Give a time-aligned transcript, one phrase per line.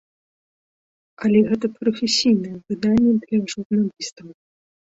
[1.25, 4.27] Але гэта прафесійнае выданне для журналістаў.